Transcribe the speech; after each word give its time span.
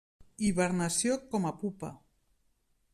Hibernació 0.47 1.19
com 1.35 1.47
a 1.51 1.55
pupa. 1.63 1.95